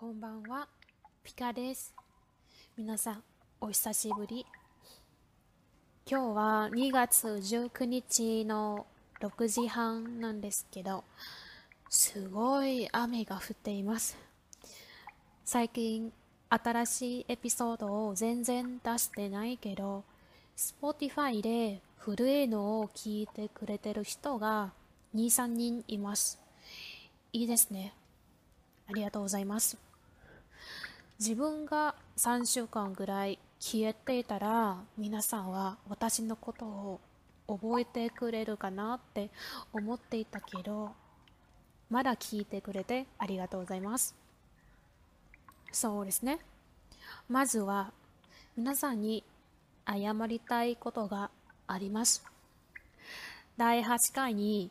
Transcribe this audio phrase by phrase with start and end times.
[0.00, 0.68] こんばんは、
[1.24, 1.92] ピカです。
[2.76, 3.22] 皆さん、
[3.60, 4.46] お久しぶり。
[6.08, 8.86] 今日は2月19日の
[9.20, 11.02] 6時半なんですけど、
[11.90, 14.16] すごい雨が降っています。
[15.44, 16.12] 最近、
[16.48, 20.04] 新しいエピソードを全然出してないけど、
[20.56, 24.70] Spotify で古いのを聞いてくれてる人が
[25.16, 26.38] 2、3人います。
[27.32, 27.94] いいですね。
[28.86, 29.87] ありがとうございます。
[31.18, 37.00] 自分が3週間ぐらい消えていたら皆さんは私のことを
[37.48, 39.30] 覚えてくれるかなって
[39.72, 40.92] 思っていたけど
[41.90, 44.14] まだ聞いてくれてありがとうございます。
[45.72, 46.38] そうですね。
[47.28, 47.92] まずは
[48.56, 49.24] 皆さんに
[49.86, 51.30] 謝りたいことが
[51.66, 52.24] あります。
[53.56, 54.70] 第8回に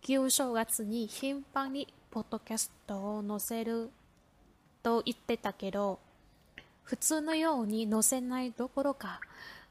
[0.00, 3.90] 旧正月に頻繁にポッドキャストを載せる
[4.84, 5.98] と言ってたけど、
[6.84, 9.18] 普通のように載せないどころか、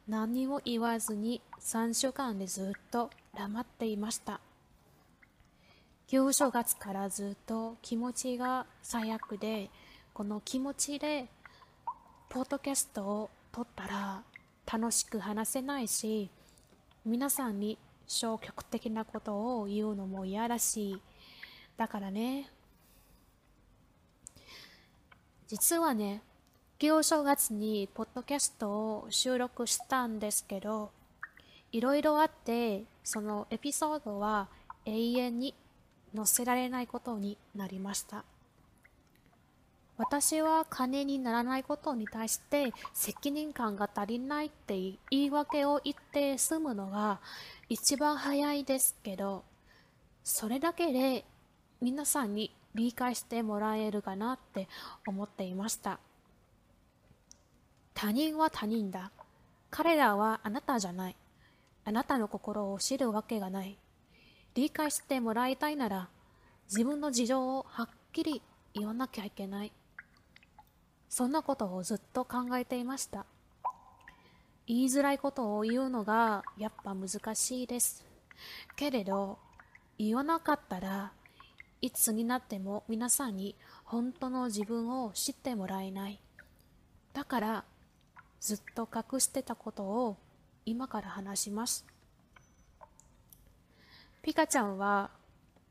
[0.08, 4.42] 何も言わずに3週間でずっと黙っていました。
[6.08, 9.70] 旧正月からずっと気持ちが最悪で、
[10.14, 11.28] この気持ちで、
[12.30, 14.24] ポッドキャストを撮ったら
[14.66, 16.32] 楽しく話せないし、
[17.06, 17.78] 皆さんに
[18.08, 21.00] 消極的なことを言うのも嫌だし、
[21.78, 22.50] だからね、
[25.54, 26.24] 実はね、
[26.80, 30.90] 旧正月にポッドキャストを収録したんですけど、
[31.72, 34.48] いろいろあって、そのエピソードは
[34.88, 35.54] 永遠に
[36.16, 38.26] 載せられないことになりました。
[40.00, 44.74] 私は金にならないことに対して責任感が足りないって
[45.12, 47.20] 言い訳を言って済むのが
[47.70, 49.44] 一番早いですけど、
[50.24, 51.26] それだけで
[51.80, 54.68] 皆さんに理解してもらえるかなって
[55.08, 56.00] 思っていました。
[57.94, 59.12] 他人は他人だ。
[59.70, 61.16] 彼らはあなたじゃない。
[61.86, 63.78] あなたの心を知るわけがない。
[64.56, 66.10] 理解してもらいたいなら、
[66.70, 68.42] 自分の事情をはっきり
[68.74, 69.72] 言わなきゃいけない。
[71.10, 73.26] そんなことをずっと考えていました。
[74.66, 78.06] 言いづらいことを言うのがやっぱ難しいです。
[78.76, 79.38] けれど、
[79.98, 81.12] 言わなかったら、
[81.84, 86.22] いつになっても皆さんに本当の自分を知ってもらえない。
[87.12, 87.66] だから、
[88.40, 90.16] ずっと隠してたことを
[90.66, 91.86] 今から話します。
[94.22, 95.10] ピカちゃんは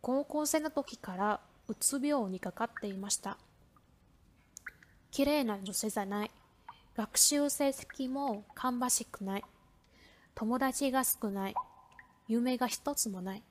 [0.02, 3.38] 高校生の時からうつ病にかかっていました。
[5.10, 6.30] 綺麗な女性じゃない。
[6.94, 9.44] 学習成績も芳しくない。
[10.34, 11.54] 友達が少ない。
[12.28, 13.42] 夢が一つもない。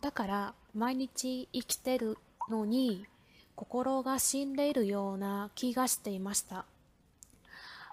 [0.00, 2.16] だから毎日生きてる
[2.48, 3.06] のに
[3.54, 6.64] 心が死んでいるような気がしていました。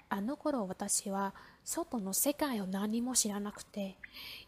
[0.09, 1.34] あの頃私は
[1.66, 3.97] 外の世界を何も知らなくて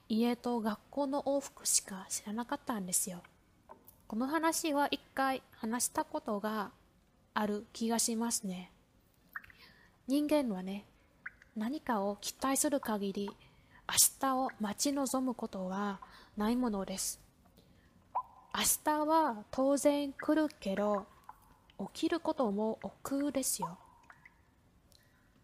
[0.08, 3.22] 家と学校の往復しか知らなかったんですよ。
[4.08, 6.72] この話は一回話したことが
[7.34, 8.72] ある気がしますね。
[10.08, 10.86] 人間はね、
[11.56, 13.30] 何かを期待する限り
[13.88, 16.00] 明日を待ち望むことは
[16.38, 17.20] ないものです。
[18.60, 21.06] 明日は当然来るけど、
[21.94, 23.78] 起きることも億劫ですよ。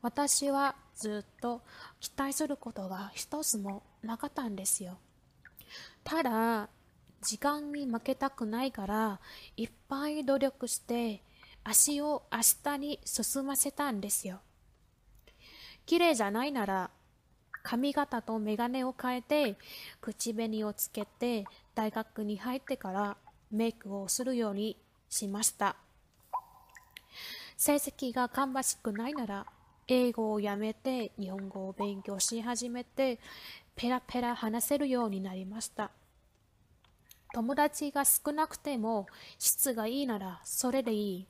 [0.01, 1.61] 私はずっと
[2.01, 4.97] 期待することが一つもなかったんですよ。
[6.03, 6.67] ただ、
[7.21, 9.21] 時間に負けたくないから、
[9.55, 11.23] いっぱい努力して、
[11.63, 14.41] 足を明日に進ませたんですよ。
[15.85, 16.91] 綺麗じゃないなら、
[17.63, 19.55] 髪型とメガネを変えて、
[20.01, 23.17] 口紅をつけて、大学に入ってから
[23.51, 24.77] メイクをするように
[25.09, 25.75] しました。
[27.57, 29.45] 成績が芳しくないなら、
[29.87, 33.19] 英語をやめて日本語を勉強し始めて、
[33.75, 35.91] ペラペラ話せるようになりました。
[37.33, 39.07] 友達が少なくても
[39.39, 41.27] 質がいいならそれでいい。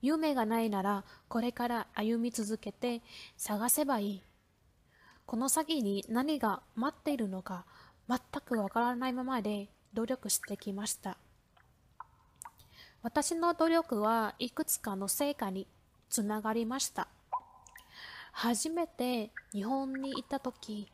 [0.00, 3.02] 夢がないならこれから歩み続けて
[3.36, 4.22] 探せばいい。
[5.26, 7.66] この先に何が待っているのか
[8.12, 11.16] 全くわからないままで努力してきました。
[13.02, 15.66] 私の努力はいくつかの成果に
[16.10, 17.08] つながりました。
[18.32, 20.92] 初めて日本に行った時、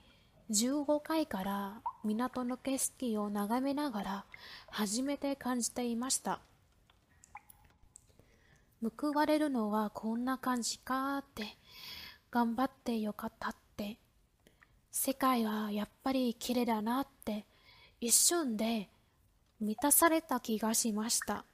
[0.50, 4.24] 15階から港の景色を眺めながら
[4.70, 6.38] 初めて感じていました。
[8.80, 11.56] 報われるのはこんな感じかって、
[12.30, 13.98] 頑張ってよかったって、
[15.00, 17.46] 世界はやっぱり綺麗だなって、
[18.00, 18.88] 一瞬で
[19.60, 21.44] 満たされた気がしました。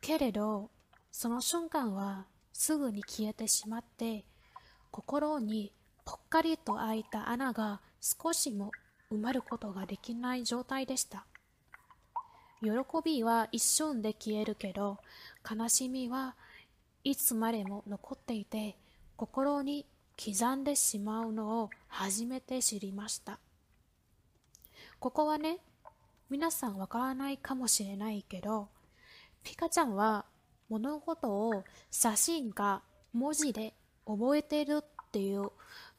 [0.00, 0.70] けれど、
[1.10, 4.24] その瞬間はすぐに消えてしまって、
[4.92, 5.72] 心に
[6.04, 8.70] ぽっかりと開いた穴が少しも
[9.10, 11.26] 埋まることができない状態でした。
[12.62, 12.70] 喜
[13.04, 14.98] びは一瞬で消えるけど、
[15.44, 16.36] 悲しみは
[17.02, 18.76] いつまでも残っていて、
[19.16, 19.84] 心に
[20.16, 23.38] 刻んでしまうのを初めて知りました。
[24.98, 25.58] ここはね、
[26.30, 28.68] 皆さんわからないかもしれないけど、
[29.44, 30.24] ピカちゃんは
[30.68, 32.82] 物事を写真か
[33.12, 33.74] 文字で
[34.06, 35.50] 覚えてるっていう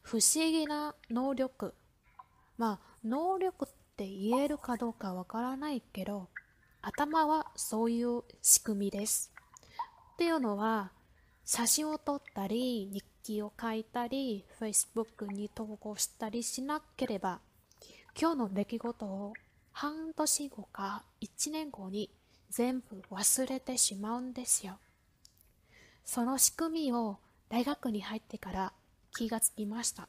[0.01, 1.73] 不思議な能力。
[2.57, 6.29] まあ、能力って言えるかどうかわからないけど、
[6.81, 9.31] 頭はそういう仕組みです。
[10.13, 10.91] っていうのは、
[11.45, 17.41] 写真を撮ったり、日記を書いたり、Facebook に投稿したりしなければ、
[18.19, 19.33] 今日の出来事を
[19.74, 22.09] 半年後か1年後に
[22.50, 24.77] 全部忘れてしまうんですよ。
[26.06, 27.18] その仕組みを
[27.50, 28.74] 大学に入ってから
[29.13, 30.07] 気がつきました。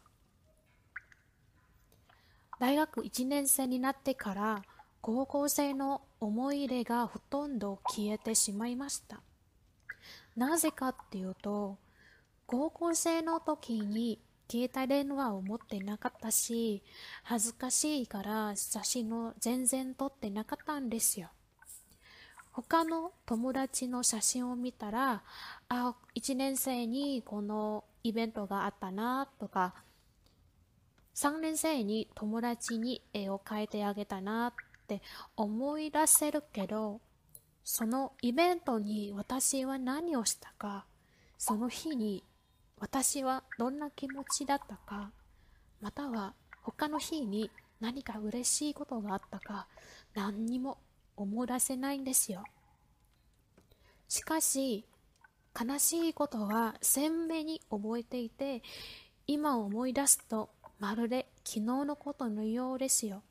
[2.61, 4.63] 大学1年生になってから
[5.01, 9.21] 高校生の思い入れがほとんど消えてしまいました。
[10.37, 11.79] なぜかっていうと、
[12.49, 14.19] 高校生の時に
[14.51, 16.83] 携帯電話を持ってなかったし、
[17.23, 21.29] 恥ずかしいから写真を全然撮ってなかったんですよ。
[22.51, 25.23] 他の友達の写真を見たら、
[25.69, 29.75] あ、1年生にこのイベントがあったなとか、
[31.17, 34.53] 3年生に友達に絵を描いてあげたなっ
[34.87, 35.03] て
[35.37, 37.03] 思い出せるけど、
[37.63, 40.87] そのイベントに私は何をしたか、
[41.37, 42.25] その日に
[42.81, 45.11] 私はどんな気持ちだったか、
[45.81, 49.67] または他の日に何か嬉しいことがあったか、
[50.15, 50.79] 何にも
[51.17, 52.45] 思い出せないんですよ。
[54.09, 54.85] しかし、
[55.59, 58.63] 悲しいことは鮮明に覚えていて、
[59.27, 63.23] 今思い出すとまるで昨日のことのようですよ。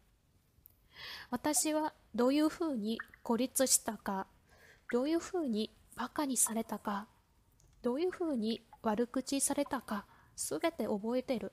[1.30, 4.28] 私はどういうふうに孤立したか、
[4.92, 7.08] どういうふうに馬鹿にされたか、
[7.82, 10.06] どういうふうに悪口されたか、
[10.36, 11.52] すべて覚えてる。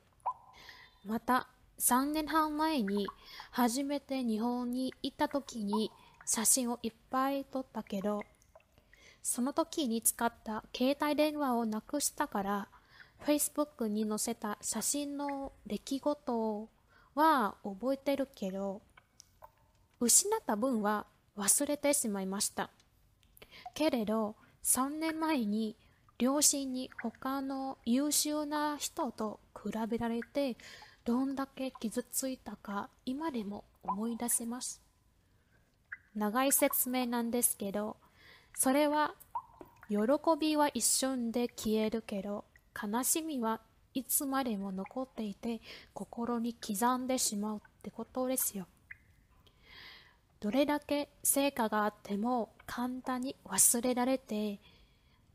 [1.04, 1.48] また、
[1.80, 3.08] 3年半前に
[3.50, 5.90] 初めて日本に行った時に
[6.24, 8.22] 写真をいっぱい撮ったけど、
[9.22, 12.68] その時に使った携帯電話をなくしたから、
[13.26, 16.68] Facebook に載せた写真の出来事
[17.16, 18.80] は覚えてるけど、
[19.98, 22.70] 失った分は忘れてしまいました。
[23.74, 25.76] けれど、3年前に
[26.24, 30.56] 両親に他の優秀な人と比べられて
[31.04, 34.80] どんだけ傷ついたか今でも思い出せます。
[36.14, 37.98] 長い説明なんですけど、
[38.54, 39.12] それは
[39.90, 39.98] 喜
[40.40, 42.46] びは一瞬で消えるけど、
[42.82, 43.60] 悲しみは
[43.92, 45.60] いつまでも残っていて
[45.92, 48.66] 心に刻んでしまうってことですよ。
[50.40, 54.58] どれだけ成果があっても簡単に忘れられて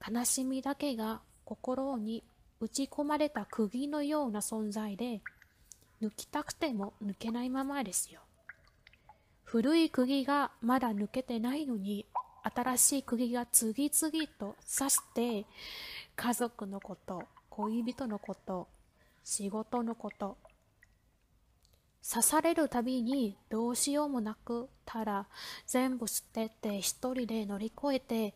[0.07, 2.23] 悲しみだけが心に
[2.59, 5.21] 打ち込まれた釘のような存在で
[6.01, 8.21] 抜きたくても抜けないままですよ。
[9.43, 12.05] 古い釘がまだ抜けてないのに
[12.43, 15.45] 新しい釘が次々と刺して
[16.15, 18.67] 家族のこと恋人のこと
[19.23, 20.37] 仕事のこと
[22.07, 25.27] 刺されるたびにどうしようもなくたら
[25.67, 28.35] 全部捨てて一人で乗り越えて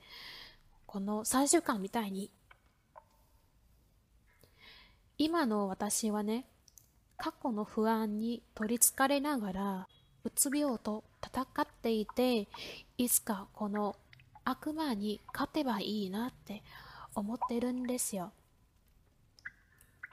[0.94, 2.30] この3週間みたいに。
[5.18, 6.46] 今の私はね
[7.18, 9.88] 過去の不安に取りつかれながら
[10.24, 12.48] うつ病と戦っていて、
[13.00, 13.96] いつかこの
[14.46, 16.62] 悪魔に勝てばいいなって
[17.16, 18.32] 思ってるんですよ。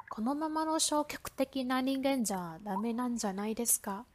[0.08, 4.06] このままの消極的な人間じゃダメなんじゃないですか？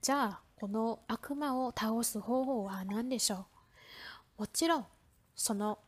[0.00, 3.44] じゃあ、この悪魔を倒す方法は何でしょ
[4.38, 4.40] う？
[4.40, 4.86] もちろん、
[5.34, 5.78] その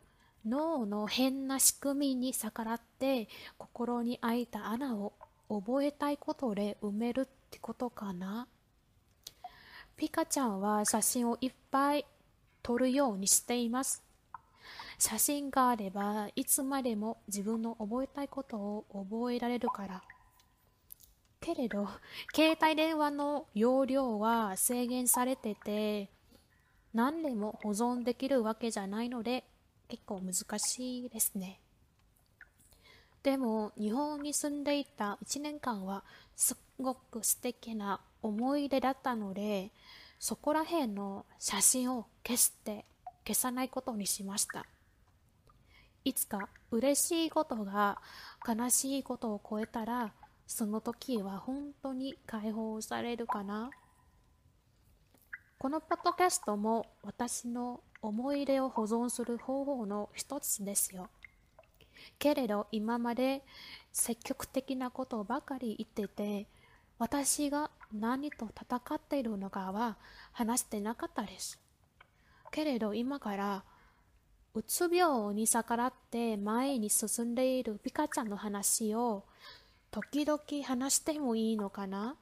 [0.44, 5.12] 脳の変な仕組みに逆らって心に開いた穴を
[5.48, 8.46] 覚えたいことで埋めるってことかな
[9.96, 12.04] ピカちゃんは写真をいっぱい
[12.62, 14.02] 撮るようにしています。
[14.98, 20.02] 写真があればいつまでも自分の覚えたいことを覚えられるから。
[21.40, 21.88] けれど、
[22.34, 26.10] 携帯電話の容量は制限されてて、
[26.96, 29.44] 何でも保存できるわけじゃないので、
[29.86, 31.60] 結構難しいですね。
[33.22, 36.04] でも、日本に住んでいた1年間は
[36.36, 39.72] すごく素敵な思い出だったので、
[40.18, 42.86] そこら辺の写真を消して
[43.26, 44.64] 消さないことにしました。
[46.02, 48.00] いつか嬉しいことが
[48.48, 50.14] 悲しいことを超えたら、
[50.46, 53.68] その時は本当に解放されるかな
[55.58, 61.08] このポッドキャストも私の思い出を保存する方法の一つですよ。
[62.18, 63.42] けれど今まで
[63.90, 66.46] 積極的なことばかり言ってて、
[66.98, 69.96] 私が何と戦っているのかは
[70.32, 71.58] 話してなかったです。
[72.50, 73.64] けれど今から
[74.54, 79.24] うつ病に逆らって前に進んでいるピカちゃんの話を
[79.90, 82.14] 時々話してもいいのかな？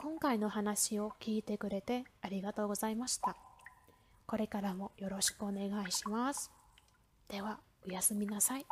[0.00, 3.34] 今回の話を聞いてくれてありがとうございました。
[4.26, 6.52] これからもよろしくお願いします。
[7.28, 8.66] では、おやすみなさい。